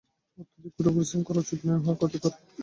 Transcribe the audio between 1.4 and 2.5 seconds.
উচিত নয়, উহা ক্ষতিকর।